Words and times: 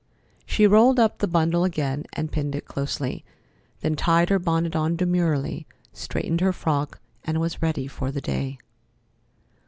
She 0.47 0.65
rolled 0.65 0.99
up 0.99 1.19
the 1.19 1.27
bundle 1.27 1.63
again 1.63 2.05
and 2.13 2.31
pinned 2.31 2.55
it 2.55 2.65
closely, 2.65 3.23
then 3.81 3.95
tied 3.95 4.29
her 4.31 4.39
bonnet 4.39 4.75
on 4.75 4.95
demurely, 4.95 5.67
straightened 5.93 6.41
her 6.41 6.51
frock, 6.51 6.99
and 7.23 7.39
was 7.39 7.61
ready 7.61 7.85
for 7.87 8.09
the 8.09 8.19
day. 8.21 8.57